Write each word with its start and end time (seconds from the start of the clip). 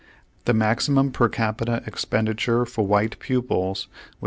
The 0.45 0.53
maxirhum 0.53 1.13
per 1.13 1.29
capita 1.29 1.83
ex 1.85 2.05
penditure 2.05 2.67
for 2.67 2.87
v/hite 2.87 3.19
pupils 3.19 3.85
was 3.85 4.17
$36. 4.17 4.17